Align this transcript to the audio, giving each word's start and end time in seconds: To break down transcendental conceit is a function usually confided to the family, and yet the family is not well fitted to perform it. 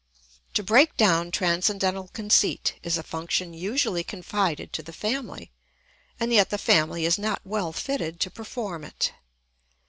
To 0.55 0.63
break 0.63 0.97
down 0.97 1.29
transcendental 1.29 2.07
conceit 2.07 2.73
is 2.81 2.97
a 2.97 3.03
function 3.03 3.53
usually 3.53 4.03
confided 4.03 4.73
to 4.73 4.81
the 4.81 4.93
family, 4.93 5.51
and 6.19 6.33
yet 6.33 6.49
the 6.49 6.57
family 6.57 7.05
is 7.05 7.19
not 7.19 7.41
well 7.45 7.71
fitted 7.71 8.19
to 8.21 8.31
perform 8.31 8.83
it. 8.83 9.13